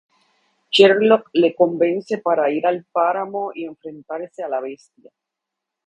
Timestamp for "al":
2.65-2.85